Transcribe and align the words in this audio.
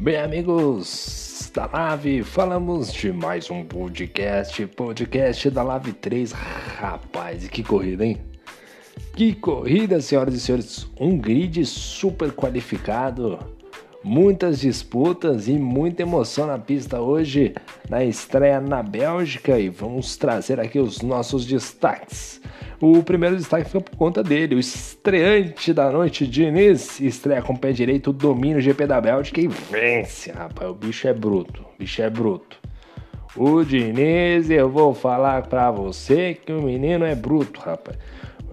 Bem, 0.00 0.16
amigos 0.16 1.50
da 1.52 1.66
Live, 1.66 2.22
falamos 2.22 2.92
de 2.92 3.12
mais 3.12 3.50
um 3.50 3.64
podcast, 3.64 4.64
podcast 4.68 5.50
da 5.50 5.64
Live 5.64 5.92
3. 5.92 6.30
Rapaz, 6.30 7.44
e 7.44 7.48
que 7.48 7.64
corrida, 7.64 8.06
hein? 8.06 8.16
Que 9.16 9.34
corrida, 9.34 10.00
senhoras 10.00 10.34
e 10.34 10.40
senhores! 10.40 10.88
Um 11.00 11.18
grid 11.18 11.66
super 11.66 12.30
qualificado, 12.30 13.40
muitas 14.04 14.60
disputas 14.60 15.48
e 15.48 15.54
muita 15.54 16.02
emoção 16.02 16.46
na 16.46 16.60
pista 16.60 17.00
hoje, 17.00 17.52
na 17.90 18.04
estreia 18.04 18.60
na 18.60 18.84
Bélgica. 18.84 19.58
E 19.58 19.68
vamos 19.68 20.16
trazer 20.16 20.60
aqui 20.60 20.78
os 20.78 21.02
nossos 21.02 21.44
destaques. 21.44 22.40
O 22.80 23.02
primeiro 23.02 23.36
destaque 23.36 23.66
fica 23.66 23.80
por 23.80 23.96
conta 23.96 24.22
dele, 24.22 24.54
o 24.54 24.58
estreante 24.58 25.72
da 25.72 25.90
noite, 25.90 26.28
Diniz, 26.28 27.00
estreia 27.00 27.42
com 27.42 27.52
o 27.52 27.58
pé 27.58 27.72
direito, 27.72 28.12
domina 28.12 28.58
o 28.58 28.60
GP 28.60 28.86
da 28.86 29.00
Bélgica 29.00 29.40
e 29.40 29.48
vence, 29.48 30.30
rapaz, 30.30 30.70
o 30.70 30.74
bicho 30.74 31.08
é 31.08 31.12
bruto, 31.12 31.62
o 31.62 31.78
bicho 31.78 32.00
é 32.00 32.08
bruto. 32.08 32.56
O 33.34 33.64
Diniz, 33.64 34.48
eu 34.48 34.70
vou 34.70 34.94
falar 34.94 35.48
pra 35.48 35.72
você 35.72 36.34
que 36.34 36.52
o 36.52 36.62
menino 36.62 37.04
é 37.04 37.16
bruto, 37.16 37.60
rapaz. 37.60 37.98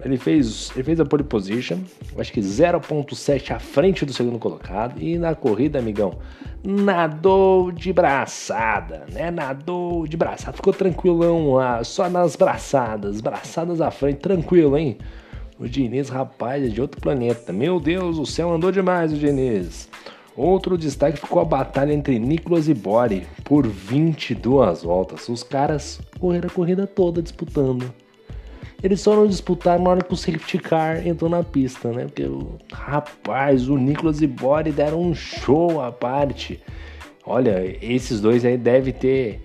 Ele 0.04 0.16
fez, 0.16 0.70
ele 0.74 0.84
fez 0.84 1.00
a 1.00 1.04
pole 1.04 1.24
position, 1.24 1.78
acho 2.16 2.32
que 2.32 2.40
0.7 2.40 3.50
à 3.50 3.58
frente 3.58 4.04
do 4.04 4.12
segundo 4.12 4.38
colocado. 4.38 5.00
E 5.00 5.18
na 5.18 5.34
corrida, 5.34 5.78
amigão, 5.78 6.18
nadou 6.62 7.72
de 7.72 7.92
braçada, 7.92 9.06
né? 9.12 9.30
Nadou 9.30 10.06
de 10.06 10.16
braçada. 10.16 10.56
Ficou 10.56 10.72
tranquilão 10.72 11.54
lá, 11.54 11.82
só 11.82 12.08
nas 12.08 12.36
braçadas. 12.36 13.20
Braçadas 13.20 13.80
à 13.80 13.90
frente, 13.90 14.18
tranquilo, 14.18 14.76
hein? 14.76 14.98
O 15.58 15.66
Diniz, 15.66 16.10
rapaz, 16.10 16.62
é 16.64 16.68
de 16.68 16.80
outro 16.80 17.00
planeta. 17.00 17.52
Meu 17.52 17.80
Deus, 17.80 18.18
o 18.18 18.26
céu 18.26 18.52
andou 18.52 18.70
demais, 18.70 19.12
o 19.12 19.16
Diniz. 19.16 19.88
Outro 20.36 20.76
destaque 20.76 21.18
ficou 21.18 21.40
a 21.40 21.46
batalha 21.46 21.94
entre 21.94 22.18
Nicolas 22.18 22.68
e 22.68 22.74
Bore 22.74 23.26
por 23.42 23.66
22 23.66 24.82
voltas. 24.82 25.30
Os 25.30 25.42
caras 25.42 25.98
correram 26.20 26.48
a 26.48 26.52
corrida 26.52 26.86
toda 26.86 27.22
disputando. 27.22 27.90
Eles 28.82 29.00
só 29.00 29.16
não 29.16 29.26
disputaram 29.26 29.82
na 29.82 29.90
hora 29.90 30.04
que 30.04 30.12
o 30.12 30.16
safety 30.16 30.58
car 30.58 31.06
entrou 31.06 31.30
na 31.30 31.42
pista, 31.42 31.90
né? 31.92 32.04
Porque, 32.04 32.24
rapaz, 32.72 33.68
o 33.68 33.76
Nicolas 33.76 34.20
e 34.20 34.26
Bore 34.26 34.70
deram 34.70 35.00
um 35.00 35.14
show 35.14 35.80
à 35.80 35.90
parte. 35.90 36.60
Olha, 37.24 37.76
esses 37.82 38.20
dois 38.20 38.44
aí 38.44 38.56
devem 38.56 38.92
ter 38.92 39.40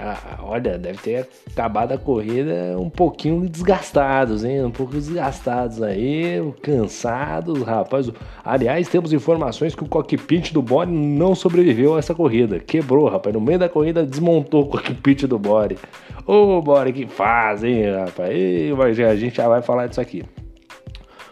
ah, 0.00 0.38
olha, 0.42 0.78
deve 0.78 0.98
ter 0.98 1.28
acabado 1.50 1.92
a 1.92 1.98
corrida 1.98 2.76
um 2.78 2.88
pouquinho 2.88 3.48
desgastados, 3.48 4.44
hein? 4.44 4.64
Um 4.64 4.70
pouco 4.70 4.92
desgastados 4.92 5.82
aí, 5.82 6.40
cansados, 6.62 7.62
rapaz. 7.62 8.10
Aliás, 8.44 8.88
temos 8.88 9.12
informações 9.12 9.74
que 9.74 9.82
o 9.82 9.88
cockpit 9.88 10.52
do 10.52 10.62
Bore 10.62 10.90
não 10.90 11.34
sobreviveu 11.34 11.96
a 11.96 11.98
essa 11.98 12.14
corrida. 12.14 12.60
Quebrou, 12.60 13.08
rapaz. 13.08 13.34
No 13.34 13.40
meio 13.40 13.58
da 13.58 13.68
corrida 13.68 14.06
desmontou 14.06 14.62
o 14.62 14.66
cockpit 14.66 15.24
do 15.24 15.38
Bore. 15.38 15.78
Ô, 16.26 16.62
Bore, 16.62 16.92
que 16.92 17.06
faz, 17.06 17.64
hein, 17.64 17.90
rapaz? 17.90 18.30
E, 18.32 18.72
a 19.02 19.16
gente 19.16 19.36
já 19.36 19.48
vai 19.48 19.62
falar 19.62 19.86
disso 19.86 20.00
aqui. 20.00 20.24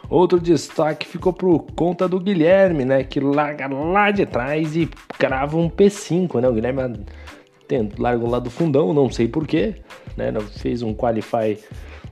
Outro 0.08 0.38
destaque 0.38 1.06
ficou 1.06 1.32
por 1.32 1.66
conta 1.74 2.08
do 2.08 2.20
Guilherme, 2.20 2.84
né? 2.84 3.02
Que 3.02 3.18
larga 3.18 3.66
lá 3.66 4.10
de 4.10 4.24
trás 4.24 4.76
e 4.76 4.88
crava 5.18 5.56
um 5.56 5.68
P5, 5.68 6.40
né? 6.40 6.48
O 6.48 6.52
Guilherme 6.52 7.04
largou 7.98 8.28
lá 8.28 8.38
do 8.38 8.50
fundão, 8.50 8.92
não 8.92 9.10
sei 9.10 9.28
porquê, 9.28 9.76
né? 10.16 10.32
Fez 10.58 10.82
um 10.82 10.94
qualify 10.94 11.58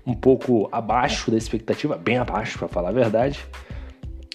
um 0.07 0.15
pouco 0.15 0.69
abaixo 0.71 1.31
da 1.31 1.37
expectativa, 1.37 1.97
bem 1.97 2.19
abaixo, 2.19 2.59
para 2.59 2.69
falar 2.69 2.91
a 2.91 2.93
verdade. 2.93 3.41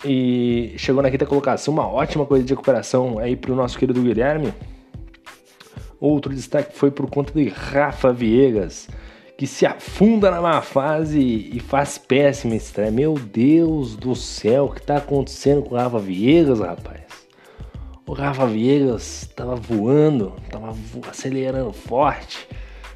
E 0.04 0.74
chegou 0.78 1.04
na 1.04 1.12
quinta 1.12 1.26
colocação, 1.26 1.74
uma 1.74 1.88
ótima 1.88 2.26
coisa 2.26 2.44
de 2.46 2.54
recuperação 2.54 3.20
aí 3.20 3.36
para 3.36 3.52
o 3.52 3.56
nosso 3.56 3.78
querido 3.78 4.02
Guilherme. 4.02 4.54
Outro 6.00 6.34
destaque 6.34 6.78
foi 6.78 6.90
por 6.90 7.10
conta 7.10 7.34
de 7.34 7.50
Rafa 7.50 8.14
Viegas, 8.14 8.88
que 9.38 9.46
se 9.46 9.66
afunda 9.66 10.32
na 10.32 10.42
má 10.42 10.62
fase 10.62 11.20
e 11.20 11.60
faz 11.60 11.98
péssima 11.98 12.56
estreia. 12.56 12.92
Meu 12.92 13.16
Deus 13.16 13.98
do 13.98 14.16
céu, 14.16 14.66
o 14.66 14.72
que 14.72 14.80
está 14.80 14.98
acontecendo 14.98 15.62
com 15.64 15.76
o 15.76 15.78
Rafa 15.78 16.00
Viegas, 16.00 16.60
rapaz? 16.60 17.09
O 18.10 18.14
Rafa 18.14 18.48
Viegas 18.48 19.22
estava 19.22 19.56
voando, 19.56 20.34
estava 20.44 20.76
acelerando 21.08 21.72
forte, 21.72 22.48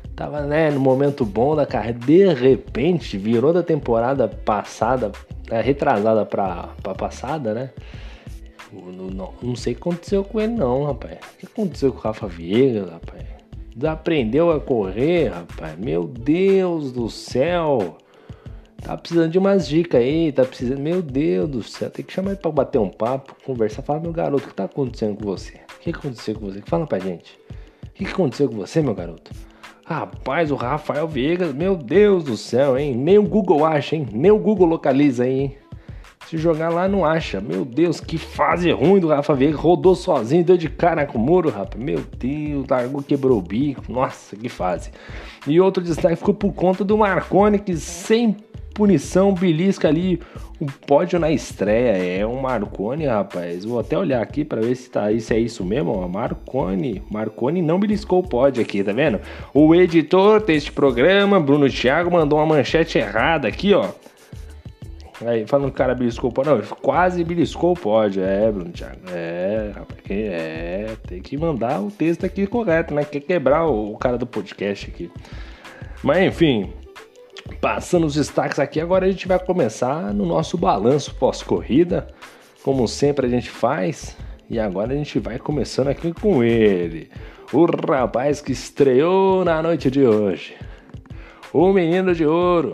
estava 0.09 0.41
né, 0.41 0.72
no 0.72 0.79
momento 0.79 1.24
bom 1.24 1.56
da 1.56 1.68
carreira. 1.68 2.00
De 2.00 2.34
repente, 2.34 3.16
virou 3.16 3.53
da 3.53 3.62
temporada 3.62 4.28
passada, 4.28 5.12
é, 5.52 5.62
retrasada 5.62 6.25
para 6.25 6.69
passada, 6.97 7.53
né? 7.53 7.69
Não, 8.73 9.35
não, 9.40 9.56
sei 9.56 9.73
o 9.73 9.75
que 9.75 9.81
aconteceu 9.84 10.23
com 10.23 10.41
ele, 10.41 10.53
não, 10.53 10.85
rapaz. 10.85 11.19
O 11.35 11.38
que 11.38 11.46
aconteceu 11.46 11.91
com 11.94 12.00
o 12.00 12.02
Rafa 12.02 12.25
Viegas, 12.25 12.90
rapaz? 12.90 13.23
Desaprendeu 13.75 14.50
a 14.50 14.59
correr, 14.59 15.28
rapaz. 15.28 15.78
Meu 15.78 16.07
Deus 16.07 16.91
do 16.91 17.07
céu. 17.07 18.00
Tá 18.83 18.97
precisando 18.97 19.31
de 19.31 19.39
umas 19.39 19.66
dicas 19.66 20.01
aí, 20.01 20.31
tá 20.31 20.44
precisando. 20.44 20.79
Meu 20.79 21.01
Deus 21.01 21.49
do 21.49 21.63
céu, 21.63 21.89
tem 21.89 22.03
que 22.03 22.11
chamar 22.11 22.31
ele 22.31 22.39
pra 22.39 22.51
bater 22.51 22.79
um 22.79 22.89
papo, 22.89 23.33
conversar. 23.45 23.81
Fala, 23.81 24.01
meu 24.01 24.11
garoto, 24.11 24.45
o 24.45 24.47
que 24.49 24.53
tá 24.53 24.66
acontecendo 24.66 25.16
com 25.16 25.23
você? 25.23 25.53
O 25.77 25.79
que 25.79 25.89
aconteceu 25.89 26.35
com 26.35 26.47
você? 26.47 26.61
Fala 26.66 26.85
pra 26.85 26.99
gente. 26.99 27.39
O 27.85 27.93
que 27.93 28.05
aconteceu 28.05 28.49
com 28.49 28.57
você, 28.57 28.81
meu 28.81 28.93
garoto? 28.93 29.31
Rapaz, 29.85 30.51
o 30.51 30.55
Rafael 30.55 31.07
Viegas, 31.07 31.53
meu 31.53 31.77
Deus 31.77 32.25
do 32.25 32.35
céu, 32.35 32.77
hein? 32.77 32.93
Nem 32.95 33.17
o 33.17 33.23
Google 33.23 33.66
acha, 33.66 33.95
hein? 33.95 34.05
Nem 34.11 34.31
o 34.31 34.38
Google 34.38 34.67
localiza 34.67 35.23
aí, 35.23 35.39
hein? 35.39 35.57
Se 36.27 36.38
jogar 36.38 36.69
lá, 36.69 36.88
não 36.88 37.05
acha. 37.05 37.39
Meu 37.39 37.63
Deus, 37.63 38.01
que 38.01 38.17
fase 38.17 38.72
ruim 38.72 38.99
do 38.99 39.07
Rafa 39.07 39.33
Veiga. 39.33 39.57
Rodou 39.57 39.95
sozinho, 39.95 40.43
deu 40.43 40.57
de 40.57 40.69
cara 40.69 41.05
com 41.05 41.17
o 41.17 41.22
muro, 41.22 41.49
rapaz. 41.49 41.81
Meu 41.81 42.01
Deus, 42.17 42.66
largou, 42.69 43.01
quebrou 43.01 43.38
o 43.38 43.41
bico. 43.41 43.83
Nossa, 43.91 44.35
que 44.35 44.49
fase. 44.49 44.91
E 45.47 45.59
outro 45.59 45.83
destaque 45.83 46.16
ficou 46.16 46.33
por 46.33 46.53
conta 46.53 46.83
do 46.83 46.97
Marconi, 46.97 47.59
que 47.59 47.75
sem 47.75 48.38
punição, 48.73 49.34
belisca 49.34 49.88
ali 49.88 50.19
um 50.59 50.66
pódio 50.66 51.19
na 51.19 51.31
estreia. 51.31 52.19
É 52.22 52.25
um 52.25 52.39
Marconi, 52.41 53.06
rapaz. 53.06 53.66
Vou 53.66 53.79
até 53.79 53.97
olhar 53.97 54.22
aqui 54.22 54.44
para 54.44 54.61
ver 54.61 54.75
se, 54.75 54.89
tá, 54.89 55.07
se 55.19 55.34
é 55.34 55.39
isso 55.39 55.63
mesmo. 55.63 56.07
Marconi. 56.07 57.01
Marconi 57.09 57.61
não 57.61 57.79
beliscou 57.79 58.19
o 58.19 58.28
pódio 58.28 58.61
aqui, 58.61 58.84
tá 58.84 58.91
vendo? 58.91 59.19
O 59.53 59.73
editor 59.75 60.44
deste 60.44 60.72
programa, 60.72 61.39
Bruno 61.39 61.69
Thiago, 61.69 62.11
mandou 62.11 62.39
uma 62.39 62.45
manchete 62.45 62.97
errada 62.97 63.47
aqui, 63.47 63.73
ó. 63.73 63.89
Aí, 65.25 65.45
falando 65.45 65.67
que 65.67 65.75
o 65.75 65.78
cara 65.78 65.94
beliscou 65.94 66.29
o 66.29 66.34
pódio. 66.34 66.55
Não, 66.55 66.61
quase 66.81 67.23
beliscou 67.23 67.73
o 67.73 67.79
pódio. 67.79 68.23
É, 68.23 68.51
Bruno 68.51 68.72
Thiago. 68.72 69.01
É, 69.11 69.72
rapaz. 69.73 70.00
É, 70.09 70.95
tem 71.07 71.22
que 71.22 71.38
mandar 71.38 71.81
o 71.81 71.91
texto 71.91 72.25
aqui 72.25 72.47
correto, 72.47 72.94
né? 72.94 73.05
Quer 73.05 73.22
quebrar 73.22 73.66
o, 73.66 73.94
o 73.94 73.97
cara 73.97 74.17
do 74.17 74.25
podcast 74.25 74.90
aqui. 74.90 75.09
Mas 76.03 76.23
enfim, 76.23 76.73
Passando 77.59 78.05
os 78.05 78.15
destaques 78.15 78.59
aqui, 78.59 78.79
agora 78.79 79.05
a 79.05 79.11
gente 79.11 79.27
vai 79.27 79.39
começar 79.39 80.13
no 80.13 80.25
nosso 80.25 80.57
balanço 80.57 81.13
pós-corrida, 81.15 82.07
como 82.63 82.87
sempre 82.87 83.27
a 83.27 83.29
gente 83.29 83.49
faz. 83.49 84.15
E 84.49 84.59
agora 84.59 84.93
a 84.93 84.95
gente 84.95 85.19
vai 85.19 85.39
começando 85.39 85.87
aqui 85.87 86.13
com 86.13 86.43
ele, 86.43 87.09
o 87.51 87.65
rapaz 87.65 88.41
que 88.41 88.51
estreou 88.51 89.43
na 89.43 89.63
noite 89.63 89.89
de 89.89 90.05
hoje, 90.05 90.55
o 91.51 91.71
menino 91.71 92.13
de 92.13 92.25
ouro. 92.25 92.73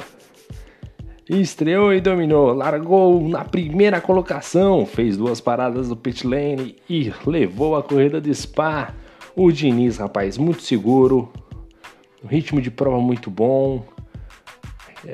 Estreou 1.30 1.94
e 1.94 2.01
dominou, 2.01 2.53
largou 2.53 3.22
na 3.30 3.46
primeira 3.46 4.01
colocação, 4.01 4.84
fez 4.84 5.16
duas 5.16 5.40
paradas 5.40 5.90
do 5.90 5.96
pit 5.96 6.25
lane 6.25 6.75
e 6.90 7.13
levou 7.24 7.75
a 7.75 7.84
corrida 7.84 8.19
de 8.19 8.34
Spa. 8.34 8.96
O 9.36 9.51
Diniz, 9.51 9.97
rapaz, 9.97 10.40
muito 10.40 10.63
seguro, 10.63 11.31
ritmo 12.25 12.59
de 12.59 12.72
prova 12.72 13.00
muito 13.00 13.30
bom, 13.30 13.84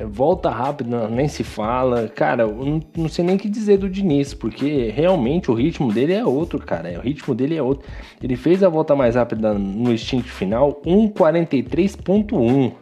volta 0.09 0.49
rápido, 0.49 1.09
nem 1.09 1.27
se 1.27 1.43
fala. 1.43 2.07
Cara, 2.07 2.43
eu 2.43 2.53
não, 2.65 2.79
não, 2.97 3.09
sei 3.09 3.23
nem 3.23 3.35
o 3.35 3.39
que 3.39 3.49
dizer 3.49 3.77
do 3.77 3.89
Diniz, 3.89 4.33
porque 4.33 4.89
realmente 4.89 5.51
o 5.51 5.53
ritmo 5.53 5.91
dele 5.91 6.13
é 6.13 6.25
outro, 6.25 6.59
cara. 6.59 6.97
O 6.97 7.01
ritmo 7.01 7.35
dele 7.35 7.55
é 7.55 7.61
outro. 7.61 7.87
Ele 8.21 8.35
fez 8.35 8.63
a 8.63 8.69
volta 8.69 8.95
mais 8.95 9.15
rápida 9.15 9.53
no 9.53 9.93
instinto 9.93 10.27
final, 10.27 10.81
1,43,1. 10.85 12.73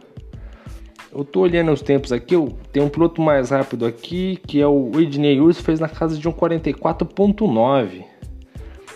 Eu 1.12 1.24
tô 1.24 1.42
olhando 1.42 1.70
os 1.70 1.80
tempos 1.80 2.10
aqui, 2.10 2.34
eu 2.34 2.58
tenho 2.72 2.86
um 2.86 2.88
piloto 2.88 3.22
mais 3.22 3.50
rápido 3.50 3.86
aqui, 3.86 4.36
que 4.48 4.60
é 4.60 4.66
o 4.66 4.90
Ednei 4.98 5.38
Urso, 5.38 5.62
fez 5.62 5.78
na 5.78 5.88
casa 5.88 6.18
de 6.18 6.28
1,44,9. 6.28 8.04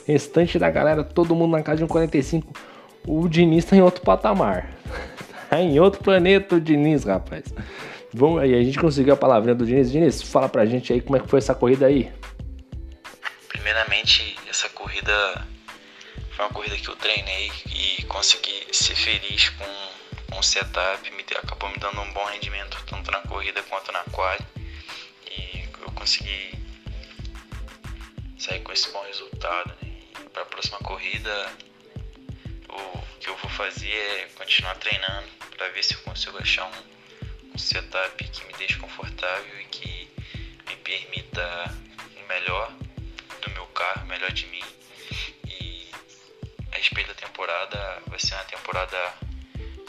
Restante 0.05 0.59
da 0.59 0.69
galera, 0.69 1.05
todo 1.05 1.37
mundo 1.37 1.53
na 1.53 1.63
casa 1.63 1.79
de 1.79 1.85
1,45. 1.85 2.43
O 3.07 3.29
Diniz 3.29 3.67
tá 3.67 3.77
em 3.77 3.83
outro 3.83 4.03
patamar. 4.03 4.69
tá 5.49 5.61
em 5.61 5.79
outro 5.79 6.03
planeta 6.03 6.57
o 6.57 6.61
Diniz, 6.61 7.05
rapaz. 7.05 7.55
Vamos 8.13 8.41
aí, 8.41 8.55
a 8.55 8.63
gente 8.63 8.79
conseguiu 8.79 9.13
a 9.13 9.17
palavrinha 9.17 9.55
do 9.55 9.67
Diniz. 9.67 9.91
Diniz, 9.91 10.23
fala 10.23 10.49
pra 10.49 10.65
gente 10.65 10.93
aí 10.93 11.01
como 11.01 11.17
é 11.17 11.21
que 11.21 11.29
foi 11.29 11.39
essa 11.39 11.55
corrida 11.55 11.87
aí. 11.87 12.11
Primeiramente, 13.49 14.37
essa 14.49 14.69
corrida 14.71 15.47
foi 16.31 16.45
uma 16.45 16.55
corrida 16.55 16.77
que 16.77 16.89
eu 16.89 16.97
treinei 16.97 17.53
e 17.67 18.03
consegui 18.05 18.67
ser 18.73 18.95
feliz 18.95 19.51
com, 19.51 20.39
o 20.39 20.43
setup. 20.43 21.11
Me, 21.11 21.25
acabou 21.37 21.69
me 21.69 21.77
dando 21.79 22.01
um 22.01 22.13
bom 22.13 22.25
rendimento 22.27 22.83
tanto 22.87 23.11
na 23.11 23.19
corrida 23.21 23.63
quanto 23.65 23.93
na 23.93 24.05
quali. 24.05 24.45
E 25.27 25.65
eu 25.83 25.91
consegui 25.93 26.55
sair 28.39 28.61
com 28.61 28.73
esse 28.73 28.91
bom 28.91 29.03
resultado. 29.03 29.75
Né? 29.83 29.91
Para 30.33 30.45
próxima 30.47 30.79
corrida, 30.79 31.53
o 32.69 32.99
que 33.21 33.29
eu 33.29 33.37
vou 33.37 33.51
fazer 33.51 33.91
é 33.91 34.29
continuar 34.37 34.77
treinando 34.77 35.29
para 35.57 35.69
ver 35.71 35.83
se 35.83 35.95
eu 35.95 36.01
consigo 36.01 36.39
achar 36.39 36.65
um, 36.67 36.98
um 37.59 37.61
setup 37.61 38.25
que 38.25 38.47
me 38.47 38.53
deixe 38.53 38.79
confortável 38.79 39.61
e 39.61 39.65
que 39.65 40.09
me 40.69 40.77
permita 40.77 41.75
o 42.17 42.29
melhor 42.29 42.73
do 43.43 43.51
meu 43.51 43.67
carro, 43.67 44.05
o 44.05 44.07
melhor 44.07 44.31
de 44.31 44.47
mim. 44.47 44.63
E 45.45 45.91
a 46.71 46.77
respeito 46.77 47.09
da 47.09 47.15
temporada, 47.15 48.01
vai 48.07 48.19
ser 48.21 48.35
uma 48.35 48.45
temporada, 48.45 48.97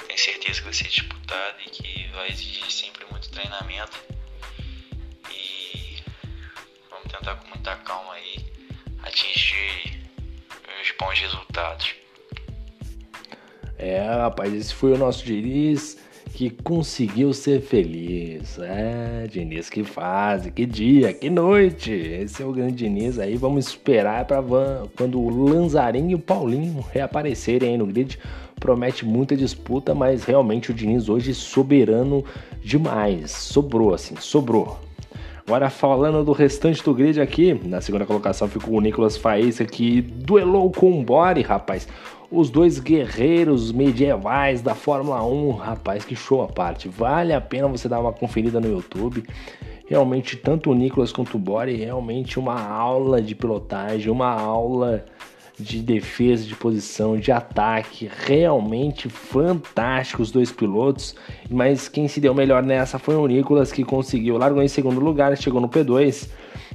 tenho 0.07 0.17
certeza 0.17 0.59
que 0.59 0.65
vai 0.65 0.73
ser 0.73 0.87
disputada 0.87 1.57
e 1.63 1.69
que 1.69 2.07
vai 2.07 2.29
exigir 2.29 2.71
sempre 2.71 3.05
muito 3.05 3.29
treinamento. 3.29 3.99
E 5.29 6.03
vamos 6.89 7.11
tentar 7.11 7.35
com 7.35 7.49
muita 7.49 7.75
calma 7.75 8.15
aí 8.15 8.51
atingir 9.03 10.09
os 10.81 10.91
bons 10.99 11.19
resultados. 11.19 11.93
É, 13.77 14.09
rapaz, 14.09 14.51
esse 14.55 14.73
foi 14.73 14.93
o 14.93 14.97
nosso 14.97 15.23
Diniz 15.23 16.08
que 16.39 16.49
conseguiu 16.49 17.33
ser 17.33 17.59
feliz. 17.59 18.57
É, 18.59 19.27
Diniz, 19.29 19.69
que 19.69 19.83
fase, 19.83 20.49
que 20.49 20.65
dia, 20.65 21.11
que 21.11 21.29
noite. 21.29 21.91
Esse 21.91 22.41
é 22.41 22.45
o 22.45 22.53
grande 22.53 22.75
Diniz 22.75 23.19
aí. 23.19 23.35
Vamos 23.35 23.67
esperar 23.67 24.23
para 24.23 24.41
quando 24.95 25.19
o 25.19 25.49
Lanzarinho 25.49 26.11
e 26.11 26.15
o 26.15 26.19
Paulinho 26.19 26.79
reaparecerem 26.93 27.71
aí 27.71 27.77
no 27.77 27.85
grid. 27.85 28.17
Promete 28.57 29.05
muita 29.05 29.35
disputa, 29.35 29.93
mas 29.93 30.23
realmente 30.23 30.71
o 30.71 30.73
Diniz 30.73 31.09
hoje 31.09 31.33
soberano 31.33 32.23
demais. 32.63 33.31
Sobrou 33.31 33.93
assim, 33.93 34.15
sobrou. 34.15 34.79
Agora 35.45 35.69
falando 35.69 36.23
do 36.23 36.31
restante 36.31 36.81
do 36.81 36.93
grid 36.93 37.19
aqui, 37.19 37.53
na 37.65 37.81
segunda 37.81 38.05
colocação 38.05 38.47
ficou 38.47 38.75
o 38.75 38.81
Nicolas 38.81 39.17
Faísca 39.17 39.65
que 39.65 39.99
duelou 40.01 40.71
com 40.71 41.01
o 41.01 41.03
Bore, 41.03 41.41
rapaz 41.41 41.85
os 42.31 42.49
dois 42.49 42.79
guerreiros 42.79 43.71
medievais 43.71 44.61
da 44.61 44.75
Fórmula 44.75 45.23
1, 45.25 45.51
rapaz, 45.51 46.05
que 46.05 46.15
show 46.15 46.41
a 46.41 46.47
parte. 46.47 46.87
Vale 46.87 47.33
a 47.33 47.41
pena 47.41 47.67
você 47.67 47.89
dar 47.89 47.99
uma 47.99 48.13
conferida 48.13 48.59
no 48.59 48.69
YouTube. 48.69 49.23
Realmente, 49.87 50.37
tanto 50.37 50.69
o 50.69 50.75
Nicolas 50.75 51.11
quanto 51.11 51.35
o 51.35 51.39
Bore, 51.39 51.75
realmente 51.75 52.37
uma 52.37 52.61
aula 52.61 53.19
de 53.19 53.33
pilotagem, 53.33 54.11
uma 54.11 54.29
aula 54.29 55.05
de 55.59 55.81
defesa, 55.81 56.45
de 56.45 56.55
posição, 56.55 57.17
de 57.17 57.31
ataque, 57.31 58.09
realmente 58.25 59.09
fantástico 59.09 60.21
os 60.21 60.31
dois 60.31 60.51
pilotos, 60.51 61.15
mas 61.49 61.89
quem 61.89 62.07
se 62.07 62.21
deu 62.21 62.33
melhor 62.33 62.63
nessa 62.63 62.97
foi 62.97 63.15
o 63.15 63.27
Nicolas 63.27 63.71
que 63.71 63.83
conseguiu, 63.83 64.37
largou 64.37 64.63
em 64.63 64.67
segundo 64.67 64.99
lugar, 64.99 65.35
chegou 65.37 65.59
no 65.59 65.67
P2 65.67 66.29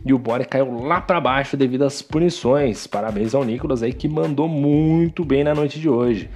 e 0.05 0.13
o 0.13 0.19
Bore 0.19 0.45
caiu 0.45 0.83
lá 0.83 1.01
para 1.01 1.21
baixo 1.21 1.57
devido 1.57 1.83
às 1.83 2.03
punições. 2.03 2.87
Parabéns 2.87 3.35
ao 3.35 3.43
Nicolas 3.43 3.83
aí 3.83 3.93
que 3.93 4.07
mandou 4.07 4.47
muito 4.47 5.25
bem 5.25 5.43
na 5.43 5.55
noite 5.55 5.81
de 5.81 5.89
hoje. 5.89 6.29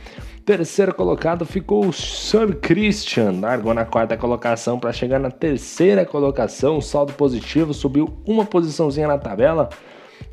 Terceiro 0.44 0.94
colocado 0.94 1.44
ficou 1.44 1.86
o 1.86 1.92
Sir 1.92 2.56
Christian, 2.56 3.40
largou 3.40 3.74
na 3.74 3.84
quarta 3.84 4.16
colocação 4.16 4.78
para 4.78 4.94
chegar 4.94 5.18
na 5.18 5.30
terceira 5.30 6.06
colocação, 6.06 6.80
saldo 6.80 7.12
positivo, 7.12 7.74
subiu 7.74 8.16
uma 8.24 8.46
posiçãozinha 8.46 9.06
na 9.06 9.18
tabela 9.18 9.68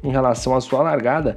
em 0.04 0.12
relação 0.12 0.56
à 0.56 0.62
sua 0.62 0.82
largada. 0.82 1.36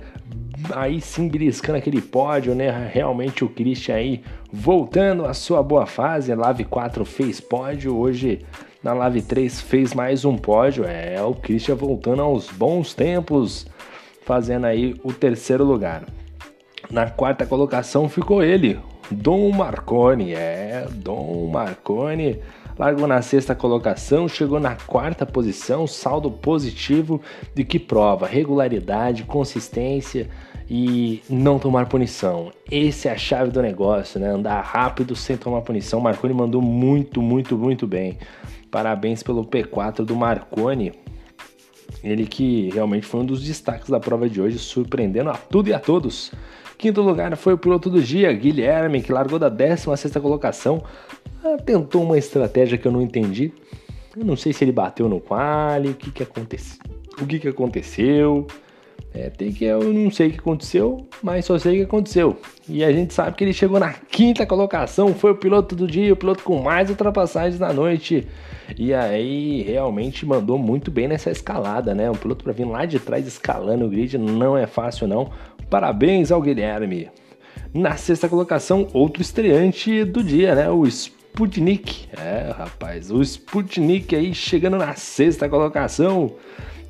Aí 0.74 1.00
sim 1.00 1.28
beliscando 1.28 1.78
aquele 1.78 2.00
pódio, 2.00 2.54
né? 2.54 2.90
Realmente 2.92 3.44
o 3.44 3.48
Christian 3.48 3.94
aí 3.94 4.22
voltando 4.52 5.24
à 5.24 5.32
sua 5.32 5.62
boa 5.62 5.86
fase. 5.86 6.34
Lave 6.34 6.64
4 6.64 7.04
fez 7.04 7.40
pódio, 7.40 7.96
hoje 7.96 8.44
na 8.82 8.92
Live 8.92 9.22
3 9.22 9.60
fez 9.60 9.94
mais 9.94 10.24
um 10.24 10.36
pódio. 10.36 10.84
É 10.84 11.22
o 11.22 11.34
Christian 11.34 11.76
voltando 11.76 12.22
aos 12.22 12.48
bons 12.50 12.94
tempos, 12.94 13.66
fazendo 14.24 14.66
aí 14.66 14.96
o 15.04 15.12
terceiro 15.12 15.64
lugar. 15.64 16.04
Na 16.90 17.08
quarta 17.10 17.44
colocação 17.44 18.08
ficou 18.08 18.42
ele, 18.42 18.78
Dom 19.10 19.50
Marconi. 19.50 20.34
É, 20.34 20.86
Dom 20.90 21.48
Marconi 21.52 22.40
largou 22.78 23.06
na 23.06 23.20
sexta 23.20 23.54
colocação, 23.54 24.28
chegou 24.28 24.60
na 24.60 24.76
quarta 24.76 25.26
posição, 25.26 25.86
saldo 25.86 26.30
positivo 26.30 27.20
de 27.54 27.64
que 27.64 27.78
prova 27.78 28.26
regularidade, 28.26 29.24
consistência 29.24 30.30
e 30.70 31.22
não 31.28 31.58
tomar 31.58 31.86
punição. 31.86 32.52
Esse 32.70 33.08
é 33.08 33.12
a 33.12 33.16
chave 33.16 33.50
do 33.50 33.60
negócio, 33.60 34.20
né? 34.20 34.28
Andar 34.28 34.60
rápido 34.60 35.16
sem 35.16 35.36
tomar 35.36 35.62
punição. 35.62 35.98
Marconi 35.98 36.34
mandou 36.34 36.62
muito, 36.62 37.20
muito, 37.20 37.56
muito 37.56 37.86
bem. 37.86 38.18
Parabéns 38.70 39.22
pelo 39.22 39.44
P4 39.44 40.04
do 40.04 40.14
Marconi. 40.14 40.92
Ele 42.04 42.26
que 42.26 42.70
realmente 42.70 43.06
foi 43.06 43.20
um 43.20 43.24
dos 43.24 43.42
destaques 43.42 43.88
da 43.88 43.98
prova 43.98 44.28
de 44.28 44.40
hoje, 44.40 44.58
surpreendendo 44.58 45.30
a 45.30 45.34
tudo 45.34 45.68
e 45.68 45.74
a 45.74 45.80
todos. 45.80 46.30
Quinto 46.78 47.02
lugar 47.02 47.36
foi 47.36 47.52
o 47.54 47.58
piloto 47.58 47.90
do 47.90 48.00
dia, 48.00 48.32
Guilherme, 48.32 49.02
que 49.02 49.12
largou 49.12 49.36
da 49.36 49.48
16 49.48 50.12
colocação. 50.22 50.80
Ah, 51.44 51.56
tentou 51.56 52.04
uma 52.04 52.16
estratégia 52.16 52.78
que 52.78 52.86
eu 52.86 52.92
não 52.92 53.02
entendi. 53.02 53.52
Eu 54.16 54.24
não 54.24 54.36
sei 54.36 54.52
se 54.52 54.62
ele 54.62 54.70
bateu 54.70 55.08
no 55.08 55.20
quali, 55.20 55.90
o 55.90 55.94
que, 55.94 56.12
que 56.12 56.22
aconteceu. 56.22 56.78
O 57.20 57.26
que, 57.26 57.40
que 57.40 57.48
aconteceu? 57.48 58.46
É, 59.12 59.28
tem 59.30 59.52
que 59.52 59.64
eu 59.64 59.92
não 59.92 60.10
sei 60.10 60.28
o 60.28 60.32
que 60.32 60.38
aconteceu, 60.38 61.08
mas 61.20 61.44
só 61.44 61.58
sei 61.58 61.72
o 61.72 61.76
que 61.78 61.82
aconteceu. 61.82 62.36
E 62.68 62.84
a 62.84 62.92
gente 62.92 63.12
sabe 63.12 63.36
que 63.36 63.42
ele 63.42 63.52
chegou 63.52 63.80
na 63.80 63.92
quinta 63.92 64.46
colocação, 64.46 65.14
foi 65.14 65.32
o 65.32 65.34
piloto 65.34 65.74
do 65.74 65.86
dia, 65.86 66.12
o 66.12 66.16
piloto 66.16 66.44
com 66.44 66.62
mais 66.62 66.90
ultrapassagens 66.90 67.58
na 67.58 67.72
noite. 67.72 68.28
E 68.76 68.94
aí 68.94 69.62
realmente 69.62 70.26
mandou 70.26 70.58
muito 70.58 70.90
bem 70.90 71.08
nessa 71.08 71.30
escalada, 71.30 71.94
né? 71.94 72.08
Um 72.08 72.14
piloto 72.14 72.44
para 72.44 72.52
vir 72.52 72.66
lá 72.66 72.84
de 72.84 73.00
trás 73.00 73.26
escalando 73.26 73.86
o 73.86 73.88
grid 73.88 74.16
não 74.18 74.56
é 74.56 74.66
fácil 74.66 75.08
não. 75.08 75.30
Parabéns 75.70 76.32
ao 76.32 76.40
Guilherme. 76.40 77.10
Na 77.72 77.96
sexta 77.96 78.28
colocação, 78.28 78.88
outro 78.92 79.20
estreante 79.22 80.04
do 80.04 80.22
dia, 80.22 80.54
né? 80.54 80.70
O 80.70 80.86
Sputnik. 80.86 82.08
É, 82.16 82.52
rapaz, 82.56 83.10
o 83.10 83.20
Sputnik 83.22 84.16
aí 84.16 84.34
chegando 84.34 84.76
na 84.76 84.94
sexta 84.94 85.48
colocação. 85.48 86.34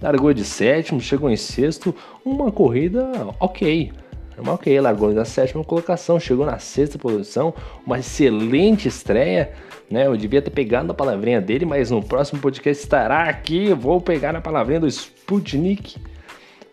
Largou 0.01 0.33
de 0.33 0.45
sétimo, 0.45 1.01
chegou 1.01 1.29
em 1.29 1.37
sexto. 1.37 1.95
Uma 2.25 2.53
corrida 2.53 3.11
ok. 3.41 3.93
Uma 4.39 4.53
ok, 4.53 4.81
largou 4.81 5.13
na 5.13 5.25
sétima 5.25 5.65
colocação, 5.65 6.21
chegou 6.21 6.47
na 6.47 6.59
sexta 6.61 6.97
posição. 6.97 7.53
Uma 7.85 7.99
excelente 7.99 8.87
estreia 8.87 9.53
né? 9.91 10.07
Eu 10.07 10.17
devia 10.17 10.43
ter 10.43 10.51
pegado 10.51 10.91
a 10.91 10.95
palavrinha 10.95 11.41
dele, 11.41 11.65
mas 11.65 11.91
no 11.91 12.03
próximo 12.03 12.41
podcast 12.41 12.83
estará 12.83 13.23
aqui. 13.25 13.73
Vou 13.73 14.00
pegar 14.00 14.37
a 14.37 14.41
palavrinha 14.41 14.81
do 14.81 14.87
Sputnik 14.87 15.97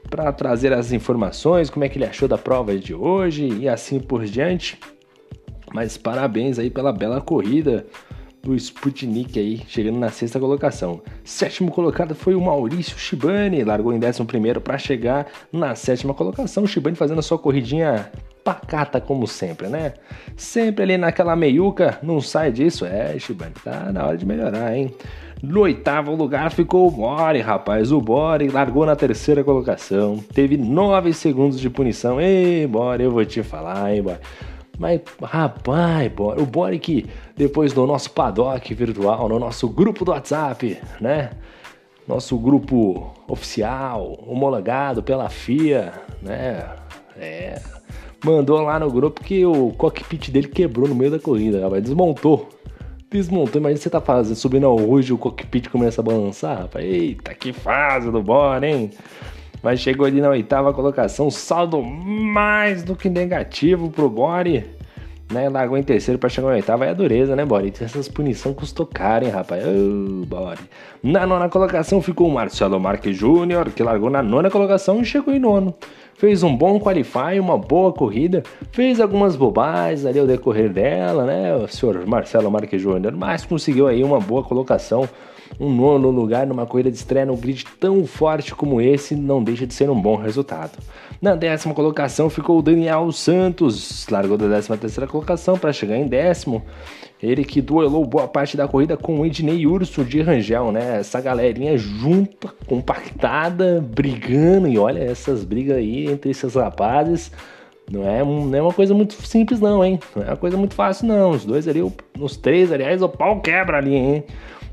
para 0.09 0.31
trazer 0.31 0.73
as 0.73 0.91
informações, 0.91 1.69
como 1.69 1.83
é 1.83 1.89
que 1.89 1.97
ele 1.97 2.05
achou 2.05 2.27
da 2.27 2.37
prova 2.37 2.77
de 2.77 2.93
hoje 2.93 3.47
e 3.47 3.67
assim 3.67 3.99
por 3.99 4.23
diante. 4.25 4.79
Mas 5.73 5.97
parabéns 5.97 6.57
aí 6.59 6.69
pela 6.69 6.93
bela 6.93 7.19
corrida 7.19 7.85
do 8.45 8.55
Sputnik 8.55 9.39
aí, 9.39 9.61
chegando 9.67 9.97
na 9.97 10.09
sexta 10.09 10.39
colocação. 10.39 11.01
Sétimo 11.23 11.71
colocado 11.71 12.13
foi 12.13 12.35
o 12.35 12.41
Maurício 12.41 12.97
Shibani, 12.97 13.63
largou 13.63 13.91
em 13.91 13.99
décimo 13.99 14.27
primeiro 14.27 14.61
para 14.61 14.77
chegar 14.77 15.25
na 15.51 15.73
sétima 15.73 16.13
colocação. 16.13 16.63
O 16.63 16.67
Shibani 16.67 16.95
fazendo 16.95 17.19
a 17.19 17.23
sua 17.23 17.39
corridinha 17.39 18.11
pacata 18.43 19.01
como 19.01 19.25
sempre, 19.25 19.67
né? 19.67 19.93
Sempre 20.37 20.83
ali 20.83 20.97
naquela 20.97 21.35
meiuca, 21.35 21.97
não 22.03 22.21
sai 22.21 22.51
disso. 22.51 22.85
É, 22.85 23.17
Shibani, 23.17 23.55
tá 23.63 23.91
na 23.91 24.05
hora 24.05 24.17
de 24.17 24.25
melhorar, 24.25 24.77
hein? 24.77 24.93
No 25.41 25.61
oitavo 25.61 26.15
lugar 26.15 26.51
ficou 26.51 26.87
o 26.87 26.91
Bore, 26.91 27.39
rapaz. 27.39 27.91
O 27.91 28.01
Bore 28.01 28.49
largou 28.49 28.85
na 28.85 28.95
terceira 28.95 29.43
colocação. 29.43 30.23
Teve 30.33 30.57
nove 30.57 31.13
segundos 31.13 31.59
de 31.59 31.69
punição. 31.69 32.19
Ei, 32.19 32.65
Bore, 32.65 33.03
eu 33.03 33.11
vou 33.11 33.25
te 33.25 33.43
falar, 33.43 33.93
hein, 33.93 34.01
Bore. 34.01 34.19
Mas, 34.77 35.01
rapaz, 35.21 36.11
Bore, 36.11 36.41
o 36.41 36.45
Bore 36.45 36.79
que 36.79 37.05
depois 37.35 37.73
do 37.73 37.85
nosso 37.85 38.11
paddock 38.11 38.73
virtual, 38.73 39.29
no 39.29 39.39
nosso 39.39 39.69
grupo 39.69 40.03
do 40.03 40.11
WhatsApp, 40.11 40.77
né? 40.99 41.31
Nosso 42.07 42.37
grupo 42.37 43.13
oficial, 43.27 44.19
homologado 44.27 45.01
pela 45.01 45.29
FIA, 45.29 45.93
né? 46.21 46.65
É, 47.17 47.59
mandou 48.23 48.61
lá 48.61 48.79
no 48.79 48.91
grupo 48.91 49.23
que 49.23 49.45
o 49.45 49.71
cockpit 49.71 50.29
dele 50.29 50.47
quebrou 50.47 50.87
no 50.87 50.95
meio 50.95 51.11
da 51.11 51.19
corrida, 51.19 51.61
rapaz. 51.61 51.83
Desmontou. 51.83 52.54
Desmontou. 53.15 53.61
Imagina 53.61 53.79
você 53.79 53.89
tá 53.89 54.01
fazendo, 54.01 54.35
subindo 54.35 54.65
ao 54.65 54.75
rujo 54.75 55.15
o 55.15 55.17
cockpit 55.17 55.69
começa 55.69 56.01
a 56.01 56.03
balançar, 56.03 56.59
rapaz. 56.59 56.83
Eita, 56.83 57.33
que 57.33 57.53
fase 57.53 58.11
do 58.11 58.21
Bora, 58.21 58.67
hein? 58.67 58.91
Mas 59.63 59.79
chegou 59.79 60.05
ali 60.05 60.19
na 60.19 60.29
oitava 60.29 60.73
colocação, 60.73 61.31
saldo 61.31 61.81
mais 61.81 62.83
do 62.83 62.93
que 62.93 63.09
negativo 63.09 63.89
pro 63.89 64.09
Bore. 64.09 64.65
Né, 65.31 65.49
largou 65.49 65.75
em 65.75 65.81
terceiro 65.81 66.19
para 66.19 66.29
chegar 66.29 66.49
na 66.49 66.53
oitava, 66.53 66.85
é 66.85 66.91
a 66.91 66.93
dureza, 66.93 67.35
né, 67.35 67.43
Bore? 67.43 67.73
Essas 67.81 68.07
punições 68.07 68.55
custou 68.55 68.85
caro, 68.85 69.25
hein, 69.25 69.31
rapaz? 69.31 69.63
Oh, 69.65 70.23
Bore. 70.25 70.59
Na 71.01 71.25
nona 71.25 71.49
colocação 71.49 71.99
ficou 71.99 72.27
o 72.27 72.31
Marcelo 72.31 72.79
Marques 72.79 73.17
Júnior, 73.17 73.71
que 73.71 73.81
largou 73.81 74.09
na 74.09 74.21
nona 74.21 74.51
colocação 74.51 75.01
e 75.01 75.05
chegou 75.05 75.33
em 75.33 75.39
nono 75.39 75.75
fez 76.17 76.43
um 76.43 76.55
bom 76.55 76.79
qualify, 76.79 77.39
uma 77.39 77.57
boa 77.57 77.91
corrida, 77.91 78.43
fez 78.71 78.99
algumas 78.99 79.35
bobagens 79.35 80.05
ali 80.05 80.19
ao 80.19 80.25
decorrer 80.25 80.69
dela, 80.69 81.25
né, 81.25 81.55
o 81.55 81.67
senhor 81.67 82.05
Marcelo 82.05 82.49
Marques 82.49 82.81
Júnior, 82.81 83.13
mas 83.15 83.45
conseguiu 83.45 83.87
aí 83.87 84.03
uma 84.03 84.19
boa 84.19 84.43
colocação 84.43 85.07
um 85.59 85.73
nono 85.73 86.09
lugar 86.09 86.45
numa 86.45 86.65
corrida 86.65 86.91
de 86.91 86.97
estreia 86.97 87.25
no 87.25 87.37
grid 87.37 87.65
tão 87.79 88.05
forte 88.05 88.53
como 88.53 88.81
esse 88.81 89.15
não 89.15 89.43
deixa 89.43 89.65
de 89.65 89.73
ser 89.73 89.89
um 89.89 89.99
bom 89.99 90.15
resultado. 90.15 90.77
Na 91.21 91.35
décima 91.35 91.73
colocação 91.73 92.29
ficou 92.29 92.59
o 92.59 92.61
Daniel 92.61 93.11
Santos, 93.11 94.05
largou 94.09 94.37
da 94.37 94.47
décima 94.47 94.77
terceira 94.77 95.07
colocação 95.07 95.57
para 95.57 95.71
chegar 95.71 95.97
em 95.97 96.07
décimo. 96.07 96.61
Ele 97.23 97.43
que 97.43 97.61
duelou 97.61 98.05
boa 98.05 98.27
parte 98.27 98.57
da 98.57 98.67
corrida 98.67 98.97
com 98.97 99.19
o 99.19 99.25
Ednei 99.25 99.65
Urso 99.65 100.03
de 100.03 100.21
Rangel, 100.21 100.71
né? 100.71 100.99
Essa 100.99 101.21
galerinha 101.21 101.77
junta, 101.77 102.53
compactada, 102.67 103.81
brigando. 103.81 104.67
E 104.67 104.77
olha 104.77 104.99
essas 104.99 105.43
brigas 105.43 105.77
aí 105.77 106.07
entre 106.07 106.31
esses 106.31 106.53
rapazes. 106.53 107.31
Não 107.89 108.07
é, 108.07 108.23
não 108.23 108.55
é 108.55 108.61
uma 108.61 108.73
coisa 108.73 108.93
muito 108.93 109.13
simples, 109.25 109.59
não, 109.59 109.83
hein? 109.83 109.99
Não 110.15 110.23
é 110.23 110.27
uma 110.27 110.37
coisa 110.37 110.57
muito 110.57 110.75
fácil, 110.75 111.07
não. 111.07 111.31
Os 111.31 111.45
dois 111.45 111.67
ali, 111.67 111.81
os 112.19 112.35
três, 112.35 112.71
aliás, 112.71 113.01
o 113.01 113.07
pau 113.07 113.39
quebra 113.41 113.77
ali, 113.77 113.95
hein? 113.95 114.23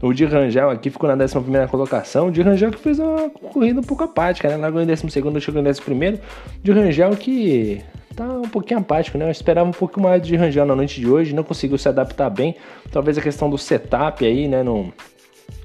O 0.02 0.12
de 0.12 0.24
Rangel 0.24 0.68
aqui 0.68 0.90
ficou 0.90 1.08
na 1.08 1.24
11 1.24 1.36
colocação. 1.70 2.26
O 2.26 2.32
de 2.32 2.42
Rangel 2.42 2.72
que 2.72 2.78
fez 2.78 2.98
uma 2.98 3.30
corrida 3.30 3.78
um 3.78 3.84
pouco 3.84 4.02
apática, 4.02 4.48
né? 4.48 4.56
Largou 4.56 4.82
em 4.82 4.86
12, 4.86 5.08
chegou 5.08 5.30
em 5.30 5.36
11. 5.36 6.20
De 6.60 6.72
Rangel 6.72 7.16
que 7.16 7.80
tá 8.16 8.24
um 8.24 8.48
pouquinho 8.48 8.80
apático, 8.80 9.16
né? 9.16 9.26
Eu 9.26 9.30
esperava 9.30 9.68
um 9.68 9.72
pouco 9.72 10.00
mais 10.00 10.20
de 10.20 10.34
Rangel 10.34 10.66
na 10.66 10.74
noite 10.74 11.00
de 11.00 11.08
hoje, 11.08 11.32
não 11.32 11.44
conseguiu 11.44 11.78
se 11.78 11.88
adaptar 11.88 12.28
bem. 12.30 12.56
Talvez 12.90 13.16
a 13.16 13.22
questão 13.22 13.48
do 13.48 13.56
setup 13.56 14.26
aí, 14.26 14.48
né? 14.48 14.64
Não, 14.64 14.92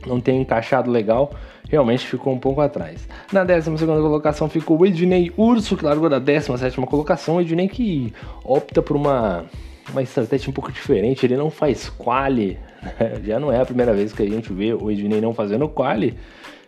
não 0.05 0.21
tenha 0.21 0.39
encaixado 0.39 0.91
legal. 0.91 1.33
Realmente 1.67 2.05
ficou 2.05 2.31
um 2.31 2.39
pouco 2.39 2.61
atrás. 2.61 3.07
Na 3.33 3.43
12 3.43 3.85
colocação 3.85 4.47
ficou 4.47 4.79
o 4.79 4.85
Ednei 4.85 5.33
Urso, 5.35 5.75
que 5.75 5.83
largou 5.83 6.07
da 6.09 6.19
17 6.19 6.79
colocação. 6.85 7.37
O 7.37 7.41
Ednei 7.41 7.67
que 7.67 8.13
opta 8.43 8.83
por 8.83 8.95
uma, 8.95 9.45
uma 9.91 10.03
estratégia 10.03 10.47
um 10.49 10.53
pouco 10.53 10.71
diferente. 10.71 11.25
Ele 11.25 11.35
não 11.35 11.49
faz 11.49 11.89
quali. 11.89 12.57
Já 13.23 13.39
não 13.39 13.51
é 13.51 13.59
a 13.59 13.65
primeira 13.65 13.93
vez 13.93 14.13
que 14.13 14.23
a 14.23 14.29
gente 14.29 14.51
vê 14.53 14.73
o 14.73 14.89
Ednei 14.91 15.21
não 15.21 15.33
fazendo 15.33 15.67
quali. 15.67 16.17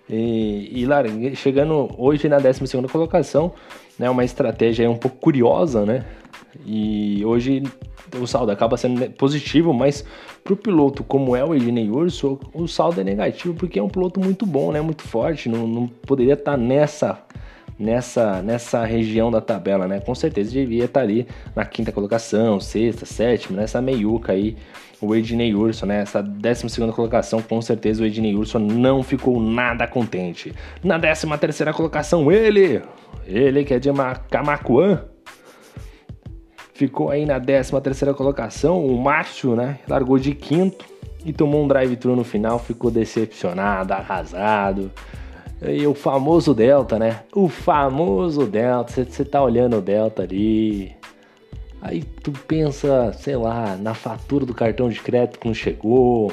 E, 0.10 0.84
e 0.84 1.36
chegando 1.36 1.90
hoje 1.98 2.28
na 2.28 2.40
12 2.40 2.62
colocação, 2.92 3.54
né, 3.98 4.10
uma 4.10 4.24
estratégia 4.24 4.90
um 4.90 4.98
pouco 4.98 5.18
curiosa, 5.18 5.86
né? 5.86 6.06
E 6.66 7.24
hoje 7.24 7.62
o 8.20 8.26
saldo 8.26 8.52
acaba 8.52 8.76
sendo 8.76 9.08
positivo, 9.12 9.72
mas 9.72 10.04
para 10.44 10.54
o 10.54 10.58
piloto 10.58 11.04
como 11.04 11.36
é 11.36 11.46
o 11.46 11.54
Ednei 11.54 11.90
Urso, 11.90 12.40
o 12.54 12.68
saldo 12.68 13.02
é 13.02 13.04
negativo 13.04 13.54
porque 13.54 13.78
é 13.78 13.84
um 13.84 13.90
piloto 13.90 14.20
muito 14.20 14.48
bom, 14.48 14.72
né? 14.72 14.82
Muito 14.82 15.04
forte, 15.04 15.48
não, 15.48 15.68
não 15.68 15.88
poderia 15.88 16.34
estar 16.34 16.54
tá 16.54 16.58
nessa 16.58 17.24
nessa 17.80 18.42
nessa 18.42 18.84
região 18.84 19.32
da 19.32 19.40
tabela, 19.40 19.88
né? 19.88 20.00
Com 20.00 20.14
certeza 20.14 20.52
devia 20.52 20.86
estar 20.86 21.00
tá 21.00 21.04
ali 21.06 21.26
na 21.56 21.66
quinta 21.66 21.92
colocação, 21.92 22.60
sexta, 22.60 23.06
sétima, 23.06 23.62
nessa 23.62 23.82
meiuca 23.82 24.34
aí 24.34 24.58
o 25.02 25.16
Ednei 25.16 25.56
Urso, 25.56 25.86
né? 25.86 26.02
Essa 26.02 26.22
12 26.22 26.92
colocação, 26.92 27.42
com 27.42 27.62
certeza 27.62 28.04
o 28.04 28.06
Ednei 28.06 28.36
Urso 28.36 28.60
não 28.60 29.02
ficou 29.02 29.42
nada 29.42 29.88
contente. 29.88 30.54
Na 30.84 31.00
13 31.00 31.26
terceira 31.38 31.74
colocação, 31.74 32.32
ele, 32.32 32.82
ele 33.26 33.64
que 33.64 33.74
é 33.74 33.80
de 33.80 33.90
Camacuã, 34.30 35.06
ficou 36.74 37.10
aí 37.10 37.26
na 37.26 37.40
13 37.40 37.80
terceira 37.82 38.14
colocação. 38.14 38.86
O 38.86 39.02
Márcio, 39.02 39.56
né? 39.56 39.80
Largou 39.88 40.20
de 40.20 40.34
quinto 40.34 40.86
e 41.24 41.32
tomou 41.32 41.64
um 41.64 41.68
drive-thru 41.68 42.16
no 42.16 42.24
final, 42.24 42.60
ficou 42.60 42.92
decepcionado, 42.92 43.94
arrasado. 43.94 44.92
E 45.62 45.86
o 45.86 45.94
famoso 45.94 46.54
Delta, 46.54 46.98
né? 46.98 47.22
O 47.34 47.50
famoso 47.50 48.46
Delta. 48.46 49.04
Você 49.04 49.26
tá 49.26 49.44
olhando 49.44 49.78
o 49.78 49.82
Delta 49.82 50.24
ali. 50.24 50.96
Aí 51.82 52.04
tu 52.04 52.32
pensa, 52.32 53.14
sei 53.14 53.36
lá, 53.36 53.76
na 53.76 53.94
fatura 53.94 54.46
do 54.46 54.54
cartão 54.54 54.90
de 54.90 55.00
crédito 55.00 55.40
que 55.40 55.48
não 55.48 55.54
chegou, 55.54 56.32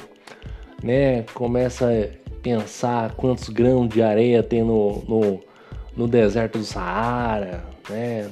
né? 0.82 1.22
Começa 1.34 1.88
a 1.88 2.36
pensar 2.42 3.14
quantos 3.14 3.48
grãos 3.48 3.88
de 3.88 4.02
areia 4.02 4.42
tem 4.42 4.62
no, 4.62 5.02
no, 5.08 5.40
no 5.96 6.08
deserto 6.08 6.58
do 6.58 6.64
Saara, 6.64 7.64
né? 7.88 8.28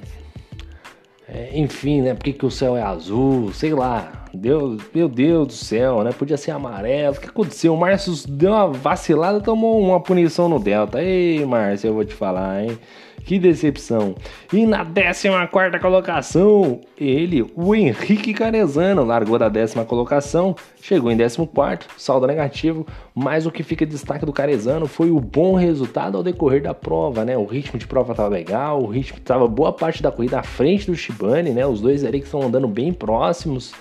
É, 1.35 1.51
enfim, 1.59 2.01
né? 2.01 2.15
Por 2.15 2.23
que, 2.23 2.33
que 2.33 2.47
o 2.47 2.51
céu 2.51 2.77
é 2.77 2.83
azul? 2.83 3.53
Sei 3.53 3.75
lá. 3.75 4.25
Deus, 4.33 4.81
meu 4.95 5.09
Deus 5.09 5.47
do 5.49 5.53
céu, 5.53 6.05
né? 6.05 6.13
Podia 6.13 6.37
ser 6.37 6.53
amarelo. 6.53 7.17
O 7.17 7.21
que 7.21 7.27
aconteceu? 7.27 7.75
O 7.75 7.77
Márcio 7.77 8.15
deu 8.29 8.53
uma 8.53 8.69
vacilada 8.69 9.41
tomou 9.41 9.81
uma 9.81 10.01
punição 10.01 10.49
no 10.49 10.61
Delta. 10.61 11.03
Ei, 11.03 11.45
Márcio, 11.45 11.89
eu 11.89 11.95
vou 11.95 12.05
te 12.05 12.15
falar, 12.15 12.63
hein? 12.63 12.79
Que 13.25 13.39
decepção. 13.39 14.15
E 14.53 14.67
na 14.67 14.85
14 14.85 15.79
colocação, 15.81 16.81
ele, 16.99 17.51
o 17.57 17.75
Henrique 17.75 18.35
Carezano, 18.35 19.03
largou 19.03 19.39
da 19.39 19.49
décima 19.49 19.85
colocação, 19.85 20.55
chegou 20.83 21.11
em 21.11 21.17
14, 21.17 21.89
saldo 21.97 22.27
negativo, 22.27 22.87
mas 23.15 23.47
o 23.47 23.51
que 23.51 23.63
fica 23.63 23.87
de 23.87 23.93
destaque 23.93 24.27
do 24.27 24.33
Carezano 24.33 24.87
foi 24.87 25.11
o 25.11 25.19
bom 25.19 25.55
resultado 25.55 26.19
ao 26.19 26.23
decorrer 26.23 26.63
da 26.63 26.75
prova, 26.75 27.25
né? 27.25 27.37
O 27.37 27.47
ritmo 27.47 27.79
de 27.79 27.87
prova 27.87 28.13
estava 28.13 28.29
legal, 28.29 28.83
o 28.83 28.87
ritmo 28.87 29.17
estava 29.17 29.49
boa 29.49 29.73
parte 29.73 30.03
da 30.03 30.13
corrida 30.13 30.41
à 30.41 30.43
frente 30.43 30.87
do 30.87 30.95
Shibane, 30.95 31.51
né? 31.51 31.67
Os 31.67 31.81
dois 31.81 32.05
ali 32.05 32.21
que 32.21 32.27
estão 32.27 32.43
andando 32.43 32.69
bem 32.69 32.93
próximos. 32.93 33.73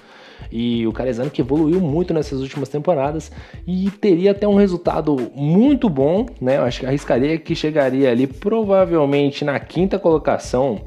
E 0.52 0.86
o 0.88 0.92
Carezano 0.92 1.30
que 1.30 1.42
evoluiu 1.42 1.80
muito 1.80 2.14
nessas 2.14 2.40
últimas 2.42 2.70
temporadas 2.70 3.32
e 3.68 3.90
teria 3.90 4.32
até 4.32 4.48
um 4.48 4.56
resultado 4.56 5.32
muito 5.36 5.90
bom, 5.90 6.26
né? 6.40 6.58
Eu 6.58 6.64
acho 6.64 6.80
que 6.80 6.86
arriscaria 6.86 7.38
que 7.38 7.56
chegaria 7.56 8.12
ali 8.12 8.28
provavelmente 8.28 9.44
na 9.44 9.60
quinta 9.60 9.98
colocação 10.00 10.82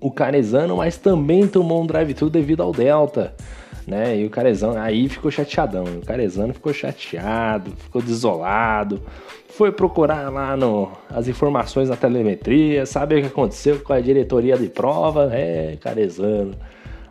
o 0.00 0.10
Carezano, 0.10 0.76
mas 0.76 0.96
também 0.96 1.46
tomou 1.46 1.82
um 1.82 1.86
drive-thru 1.86 2.30
devido 2.30 2.62
ao 2.62 2.72
Delta. 2.72 3.34
Né? 3.86 4.18
E 4.18 4.26
o 4.26 4.30
Carezano 4.30 4.78
aí 4.78 5.08
ficou 5.08 5.30
chateadão. 5.30 5.84
O 5.84 6.04
Carezano 6.04 6.52
ficou 6.52 6.72
chateado, 6.74 7.70
ficou 7.78 8.02
desolado, 8.02 9.00
foi 9.48 9.72
procurar 9.72 10.30
lá 10.30 10.56
no, 10.56 10.92
as 11.08 11.26
informações 11.26 11.88
na 11.88 11.96
telemetria, 11.96 12.84
sabe 12.84 13.16
o 13.16 13.20
que 13.22 13.26
aconteceu 13.28 13.80
com 13.80 13.92
a 13.92 14.00
diretoria 14.00 14.58
de 14.58 14.68
prova. 14.68 15.30
É, 15.32 15.78
Carezano 15.80 16.54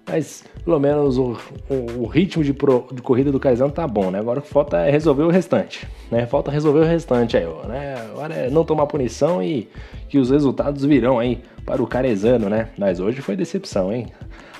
mas 0.07 0.43
pelo 0.63 0.79
menos 0.79 1.17
o, 1.17 1.37
o, 1.69 2.03
o 2.03 2.05
ritmo 2.07 2.43
de, 2.43 2.53
pro, 2.53 2.87
de, 2.91 3.01
corrida 3.01 3.31
do 3.31 3.39
Caizano 3.39 3.71
tá 3.71 3.87
bom, 3.87 4.09
né? 4.09 4.19
Agora 4.19 4.41
falta 4.41 4.77
é 4.77 4.89
resolver 4.89 5.23
o 5.23 5.29
restante, 5.29 5.87
né? 6.09 6.25
Falta 6.25 6.49
resolver 6.49 6.79
o 6.79 6.85
restante 6.85 7.35
aí, 7.35 7.45
ó, 7.45 7.67
né? 7.67 7.95
Agora 8.11 8.33
é 8.33 8.49
não 8.49 8.63
tomar 8.63 8.87
punição 8.87 9.43
e 9.43 9.67
que 10.07 10.17
os 10.17 10.29
resultados 10.29 10.85
virão 10.85 11.19
aí 11.19 11.41
para 11.65 11.83
o 11.83 11.87
Carezano, 11.87 12.49
né? 12.49 12.69
Mas 12.77 12.99
hoje 12.99 13.21
foi 13.21 13.35
decepção, 13.35 13.91
hein? 13.91 14.07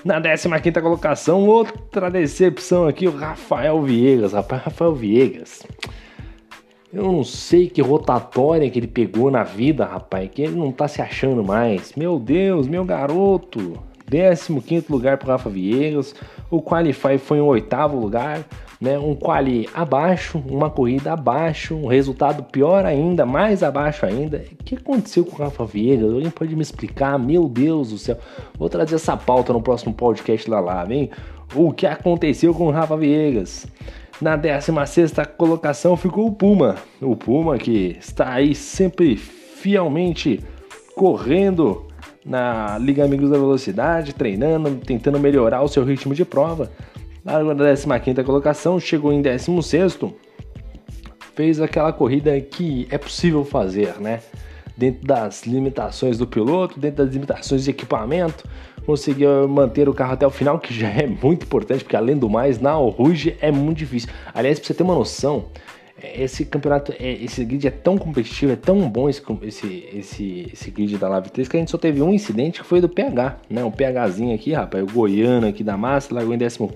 Na 0.04 0.22
15 0.22 0.72
colocação, 0.82 1.46
outra 1.48 2.10
decepção 2.10 2.88
aqui, 2.88 3.08
o 3.08 3.16
Rafael 3.16 3.82
Viegas. 3.82 4.34
Rapaz, 4.34 4.63
Rafael 4.63 4.94
Viegas. 4.94 5.66
Eu 6.94 7.04
não 7.04 7.24
sei 7.24 7.70
que 7.70 7.82
rotatória 7.82 8.70
que 8.70 8.80
ele 8.80 8.88
pegou 8.88 9.30
na 9.30 9.44
vida, 9.44 9.86
rapaz, 9.86 10.30
que 10.34 10.42
ele 10.42 10.56
não 10.56 10.72
tá 10.72 10.88
se 10.88 11.01
achando 11.01 11.44
mais. 11.44 11.94
Meu 11.96 12.18
Deus, 12.18 12.68
meu 12.68 12.86
garoto. 12.86 13.77
15 14.10 14.86
lugar 14.90 15.18
para 15.18 15.34
Rafa 15.34 15.50
Viegas. 15.50 16.16
O 16.50 16.62
Qualify 16.62 17.18
foi 17.18 17.40
em 17.40 17.42
oitavo 17.42 18.00
lugar, 18.00 18.46
né? 18.80 18.98
Um 18.98 19.14
quali 19.14 19.68
abaixo, 19.74 20.42
uma 20.48 20.70
corrida 20.70 21.12
abaixo, 21.14 21.76
um 21.76 21.88
resultado 21.88 22.44
pior 22.44 22.86
ainda, 22.86 23.26
mais 23.26 23.64
abaixo 23.64 24.06
ainda. 24.06 24.44
O 24.60 24.64
que 24.64 24.76
aconteceu 24.76 25.26
com 25.26 25.36
o 25.36 25.46
Rafa 25.46 25.66
Viegas? 25.66 26.14
Alguém 26.14 26.30
pode 26.30 26.56
me 26.56 26.62
explicar? 26.62 27.20
Meu 27.20 27.50
Deus 27.50 27.90
do 27.90 27.98
céu. 27.98 28.18
Vou 28.58 28.70
trazer 28.70 28.96
essa 28.96 29.18
pauta 29.18 29.52
no 29.52 29.62
próximo 29.62 29.94
podcast 29.94 30.50
lá 30.50 30.60
lá, 30.60 30.84
vem. 30.86 31.10
O 31.54 31.72
que 31.72 31.86
aconteceu 31.86 32.54
com 32.54 32.68
o 32.68 32.72
Rafa 32.72 32.96
Viegas? 32.96 33.68
Na 34.22 34.36
16 34.36 35.14
colocação 35.38 35.96
ficou 35.96 36.28
o 36.28 36.32
Puma. 36.32 36.76
O 37.02 37.16
Puma 37.16 37.58
que 37.58 37.96
está 38.00 38.34
aí 38.34 38.56
sempre 38.56 39.16
fielmente 39.16 40.40
correndo 40.96 41.87
na 42.27 42.77
Liga 42.77 43.05
Amigos 43.05 43.29
da 43.29 43.38
Velocidade, 43.38 44.13
treinando, 44.13 44.75
tentando 44.75 45.17
melhorar 45.19 45.62
o 45.63 45.67
seu 45.67 45.84
ritmo 45.84 46.13
de 46.13 46.25
prova. 46.25 46.69
Na 47.24 48.00
15 48.00 48.24
colocação, 48.24 48.79
chegou 48.79 49.12
em 49.12 49.22
16, 49.22 50.00
fez 51.34 51.62
aquela 51.62 51.93
corrida 51.93 52.39
que 52.39 52.88
é 52.91 52.98
possível 52.98 53.46
fazer, 53.46 54.00
né? 54.00 54.19
Dentro 54.75 55.07
das 55.07 55.46
limitações 55.46 56.17
do 56.17 56.27
piloto, 56.27 56.79
dentro 56.79 57.03
das 57.03 57.13
limitações 57.13 57.63
de 57.63 57.72
equipamento, 57.72 58.48
conseguiu 58.86 59.48
manter 59.48 59.89
o 59.89 59.93
carro 59.93 60.13
até 60.13 60.25
o 60.25 60.29
final, 60.29 60.60
que 60.60 60.74
já 60.74 60.88
é 60.88 61.07
muito 61.07 61.46
importante, 61.46 61.84
porque 61.84 61.96
além 61.96 62.17
do 62.17 62.29
mais, 62.29 62.60
na 62.60 62.74
Rouge 62.74 63.36
é 63.41 63.51
muito 63.51 63.79
difícil. 63.79 64.10
Aliás, 64.34 64.60
pra 64.60 64.67
você 64.67 64.74
ter 64.74 64.84
uma 64.84 64.96
noção, 64.96 65.46
esse 66.01 66.46
campeonato, 66.46 66.94
é, 67.00 67.12
esse 67.12 67.44
grid 67.44 67.68
é 67.68 67.72
tão 67.72 67.98
competitivo, 67.98 68.51
é 68.51 68.56
tão 68.56 68.88
bom 68.89 69.10
esse, 69.10 69.22
esse, 69.42 69.89
esse, 69.94 70.50
esse 70.54 70.72
grid 70.72 70.98
da 70.98 71.10
Live 71.10 71.30
3 71.30 71.48
que 71.48 71.58
a 71.58 71.60
gente 71.60 71.72
só 71.72 71.77
teve 71.77 72.01
um 72.01 72.13
incidente 72.13 72.62
que 72.62 72.68
foi 72.68 72.80
do 72.80 72.88
PH, 72.88 73.38
né? 73.50 73.63
O 73.63 73.72
PHzinho 73.72 74.36
aqui, 74.36 74.54
rapaz, 74.54 74.84
o 74.84 74.88
Goiano 74.88 75.48
aqui 75.48 75.63
da 75.63 75.75
massa, 75.75 76.13
largou 76.13 76.34
em 76.34 76.38
14, 76.38 76.68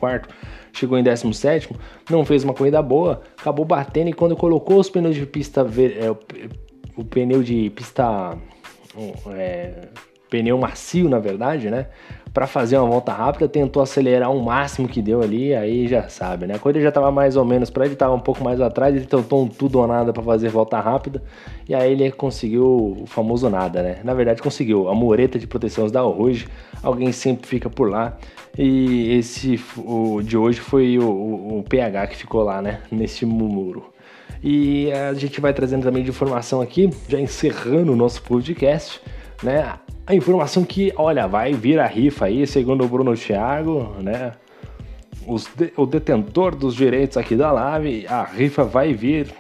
chegou 0.74 0.98
em 0.98 1.04
17, 1.04 1.70
não 2.10 2.26
fez 2.26 2.44
uma 2.44 2.54
corrida 2.54 2.82
boa, 2.82 3.22
acabou 3.40 3.64
batendo 3.64 4.10
e 4.10 4.14
quando 4.14 4.36
colocou 4.36 4.80
os 4.80 4.90
pneus 4.90 5.16
de 5.16 5.26
pista, 5.26 5.62
é, 6.00 6.10
o, 6.10 6.18
o 6.98 7.06
pneu 7.06 7.44
de 7.44 7.70
pista. 7.70 8.38
É, 9.36 9.88
pneu 10.32 10.58
macio, 10.58 11.10
na 11.10 11.20
verdade, 11.20 11.70
né? 11.70 11.88
Para 12.34 12.48
fazer 12.48 12.78
uma 12.78 12.88
volta 12.88 13.12
rápida, 13.12 13.48
tentou 13.48 13.84
acelerar 13.84 14.32
o 14.32 14.42
máximo 14.42 14.88
que 14.88 15.02
deu 15.02 15.22
ali, 15.22 15.54
aí 15.54 15.88
já 15.88 16.08
sabe, 16.08 16.48
né? 16.48 16.56
A 16.56 16.60
corrida 16.60 16.80
já 16.80 16.90
estava 16.90 17.12
mais 17.12 17.36
ou 17.36 17.44
menos 17.44 17.70
para 17.70 17.86
ele, 17.86 17.94
estava 17.94 18.14
um 18.14 18.20
pouco 18.20 18.44
mais 18.44 18.62
atrás, 18.62 18.96
ele 18.96 19.06
tentou 19.06 19.44
um 19.44 19.48
tudo 19.48 19.80
ou 19.80 19.88
nada 19.88 20.14
para 20.14 20.24
fazer 20.24 20.50
volta 20.50 20.80
rápida, 20.80 21.22
e 21.68 21.76
aí 21.76 21.92
ele 21.92 22.10
conseguiu 22.12 23.02
o 23.02 23.06
famoso 23.06 23.50
nada, 23.50 23.84
né? 23.84 24.00
Na 24.04 24.14
verdade 24.14 24.42
conseguiu 24.42 24.88
a 24.88 24.96
mureta 24.96 25.38
de 25.38 25.46
proteção 25.46 25.88
da 25.88 26.06
hoje, 26.06 26.48
alguém 26.82 27.12
sempre 27.12 27.46
fica 27.48 27.70
por 27.70 27.90
lá, 27.90 28.18
e 28.58 29.18
esse 29.18 29.62
o 29.78 30.22
de 30.22 30.38
hoje 30.38 30.60
foi 30.62 30.98
o, 30.98 31.04
o, 31.04 31.60
o 31.60 31.64
PH 31.64 32.08
que 32.08 32.16
ficou 32.16 32.44
lá, 32.44 32.62
né? 32.62 32.80
Nesse 32.90 33.26
muro. 33.26 33.92
E 34.44 34.92
a 34.92 35.14
gente 35.14 35.40
vai 35.40 35.54
trazendo 35.54 35.84
também 35.84 36.02
de 36.02 36.10
informação 36.10 36.62
aqui, 36.62 36.90
já 37.08 37.20
encerrando 37.20 37.92
o 37.92 37.96
nosso 37.96 38.24
podcast, 38.24 39.02
né? 39.44 39.74
A 40.12 40.14
informação 40.14 40.66
que, 40.66 40.92
olha, 40.98 41.26
vai 41.26 41.54
vir 41.54 41.80
a 41.80 41.88
rifa 41.88 42.26
aí, 42.26 42.46
segundo 42.46 42.84
o 42.84 42.88
Bruno 42.90 43.16
Thiago, 43.16 43.96
né? 44.02 44.34
De, 45.56 45.72
o 45.78 45.86
detentor 45.86 46.54
dos 46.54 46.76
direitos 46.76 47.16
aqui 47.16 47.34
da 47.34 47.50
Live, 47.50 48.06
a 48.08 48.26
rifa 48.26 48.66
vai 48.66 48.92
vir, 48.92 49.34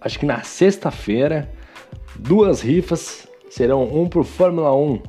acho 0.00 0.18
que 0.18 0.24
na 0.24 0.42
sexta-feira, 0.42 1.52
duas 2.16 2.62
rifas 2.62 3.28
serão 3.50 3.82
um 3.82 4.08
pro 4.08 4.24
Fórmula 4.24 4.74
1 4.74 5.02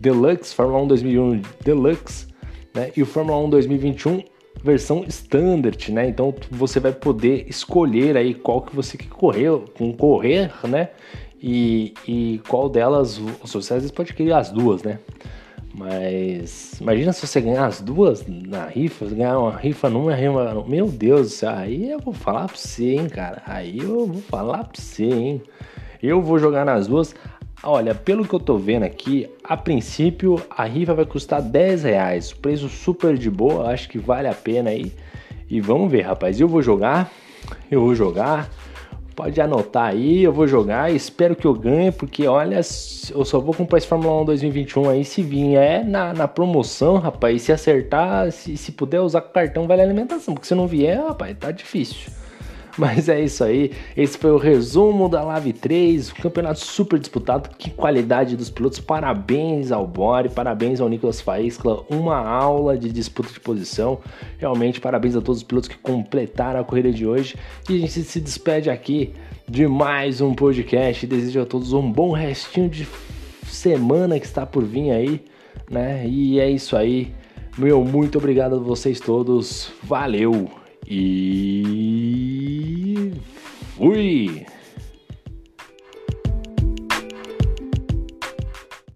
Deluxe, 0.00 0.52
Fórmula 0.52 0.82
1 0.82 0.88
2001 0.88 1.42
Deluxe, 1.62 2.26
né? 2.74 2.90
E 2.96 3.02
o 3.02 3.06
Fórmula 3.06 3.38
1 3.44 3.50
2021 3.50 4.24
versão 4.60 5.04
standard, 5.06 5.92
né? 5.92 6.08
Então 6.08 6.34
você 6.50 6.80
vai 6.80 6.90
poder 6.90 7.46
escolher 7.48 8.16
aí 8.16 8.34
qual 8.34 8.60
que 8.62 8.74
você 8.74 8.98
quer 8.98 9.08
correr, 9.08 9.50
concorrer, 9.78 10.52
né? 10.66 10.88
E, 11.42 11.92
e 12.06 12.40
qual 12.48 12.68
delas, 12.68 13.18
você 13.18 13.74
às 13.74 13.82
vezes 13.82 13.90
pode 13.90 14.14
querer 14.14 14.32
as 14.32 14.50
duas, 14.50 14.82
né? 14.82 14.98
Mas 15.74 16.80
imagina 16.80 17.12
se 17.12 17.26
você 17.26 17.38
ganhar 17.38 17.66
as 17.66 17.82
duas 17.82 18.24
na 18.26 18.64
rifa, 18.64 19.04
ganhar 19.04 19.38
uma 19.38 19.54
rifa 19.54 19.90
numa 19.90 20.14
rifa. 20.14 20.64
Meu 20.66 20.88
Deus, 20.88 21.44
aí 21.44 21.90
eu 21.90 21.98
vou 21.98 22.14
falar 22.14 22.46
pra 22.46 22.56
você, 22.56 22.94
hein, 22.94 23.08
cara. 23.10 23.42
Aí 23.46 23.78
eu 23.78 24.06
vou 24.06 24.22
falar 24.22 24.64
pra 24.64 24.80
você, 24.80 25.04
hein. 25.04 25.42
Eu 26.02 26.22
vou 26.22 26.38
jogar 26.38 26.64
nas 26.64 26.86
duas. 26.86 27.14
Olha, 27.62 27.94
pelo 27.94 28.26
que 28.26 28.34
eu 28.34 28.40
tô 28.40 28.56
vendo 28.56 28.84
aqui, 28.84 29.28
a 29.44 29.54
princípio 29.54 30.40
a 30.48 30.64
rifa 30.64 30.94
vai 30.94 31.04
custar 31.04 31.42
10 31.42 31.82
reais. 31.84 32.32
Preço 32.32 32.70
super 32.70 33.18
de 33.18 33.30
boa, 33.30 33.70
acho 33.70 33.88
que 33.90 33.98
vale 33.98 34.28
a 34.28 34.34
pena 34.34 34.70
aí. 34.70 34.90
E 35.48 35.60
vamos 35.60 35.90
ver, 35.90 36.02
rapaz. 36.02 36.40
Eu 36.40 36.48
vou 36.48 36.62
jogar, 36.62 37.12
eu 37.70 37.82
vou 37.82 37.94
jogar. 37.94 38.48
Pode 39.16 39.40
anotar 39.40 39.86
aí, 39.86 40.22
eu 40.22 40.30
vou 40.30 40.46
jogar. 40.46 40.92
Espero 40.92 41.34
que 41.34 41.46
eu 41.46 41.54
ganhe, 41.54 41.90
porque 41.90 42.26
olha, 42.26 42.56
eu 42.56 43.24
só 43.24 43.40
vou 43.40 43.54
comprar 43.54 43.78
esse 43.78 43.86
Fórmula 43.86 44.20
1 44.20 44.24
2021 44.26 44.90
aí 44.90 45.06
se 45.06 45.22
vir 45.22 45.56
é 45.56 45.82
na, 45.82 46.12
na 46.12 46.28
promoção, 46.28 46.98
rapaz. 46.98 47.40
Se 47.40 47.50
acertar, 47.50 48.30
se, 48.30 48.58
se 48.58 48.72
puder 48.72 49.00
usar 49.00 49.22
cartão, 49.22 49.66
vale 49.66 49.80
alimentação. 49.80 50.34
Porque 50.34 50.46
se 50.46 50.54
não 50.54 50.66
vier, 50.66 51.02
rapaz, 51.02 51.34
tá 51.40 51.50
difícil. 51.50 52.12
Mas 52.76 53.08
é 53.08 53.20
isso 53.20 53.42
aí. 53.42 53.72
Esse 53.96 54.18
foi 54.18 54.30
o 54.30 54.36
resumo 54.36 55.08
da 55.08 55.22
Live 55.22 55.52
3. 55.54 56.10
Um 56.10 56.22
campeonato 56.22 56.60
super 56.60 56.98
disputado. 56.98 57.50
Que 57.56 57.70
qualidade 57.70 58.36
dos 58.36 58.50
pilotos. 58.50 58.80
Parabéns 58.80 59.72
ao 59.72 59.86
Bore, 59.86 60.28
parabéns 60.28 60.80
ao 60.80 60.88
Nicolas 60.88 61.20
Faíscla. 61.20 61.84
Uma 61.88 62.18
aula 62.18 62.76
de 62.76 62.92
disputa 62.92 63.32
de 63.32 63.40
posição. 63.40 64.00
Realmente, 64.38 64.80
parabéns 64.80 65.16
a 65.16 65.20
todos 65.20 65.38
os 65.38 65.44
pilotos 65.44 65.68
que 65.68 65.78
completaram 65.78 66.60
a 66.60 66.64
corrida 66.64 66.92
de 66.92 67.06
hoje. 67.06 67.36
E 67.68 67.76
a 67.76 67.78
gente 67.78 68.02
se 68.02 68.20
despede 68.20 68.68
aqui 68.68 69.12
de 69.48 69.66
mais 69.66 70.20
um 70.20 70.34
podcast. 70.34 71.06
Desejo 71.06 71.40
a 71.40 71.46
todos 71.46 71.72
um 71.72 71.90
bom 71.90 72.12
restinho 72.12 72.68
de 72.68 72.86
semana 73.46 74.20
que 74.20 74.26
está 74.26 74.44
por 74.44 74.64
vir 74.64 74.90
aí, 74.90 75.24
né? 75.70 76.06
E 76.06 76.38
é 76.38 76.50
isso 76.50 76.76
aí. 76.76 77.12
Meu, 77.56 77.82
muito 77.82 78.18
obrigado 78.18 78.56
a 78.56 78.58
vocês 78.58 79.00
todos. 79.00 79.70
Valeu! 79.82 80.65
E 80.88 81.62
fui! 83.74 84.46